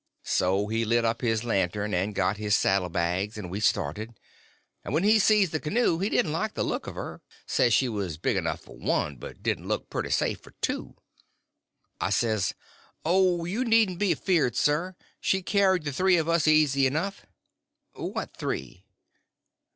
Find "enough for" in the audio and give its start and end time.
8.35-8.75